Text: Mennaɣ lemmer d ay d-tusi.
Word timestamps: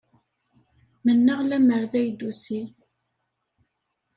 Mennaɣ 1.03 1.39
lemmer 1.43 1.83
d 1.91 1.93
ay 1.99 2.09
d-tusi. 2.11 2.61